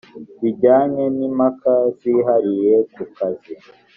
[0.41, 3.53] bijyanye n impaka zihariye ku kazi